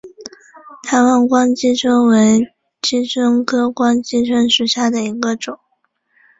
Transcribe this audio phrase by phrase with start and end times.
[0.81, 2.51] 台湾光姬蝽为
[2.81, 5.59] 姬蝽科光姬蝽属下的一个种。